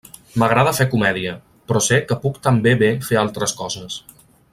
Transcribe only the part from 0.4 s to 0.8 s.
M'agrada